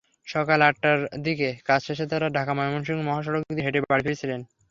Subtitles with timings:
[0.27, 4.41] সকাল আটটার দিকে কাজ শেষে তাঁরা ঢাকা-ময়মনসিংহ মহাসড়ক দিয়ে হেঁটে বাড়ি ফিরছিলেন।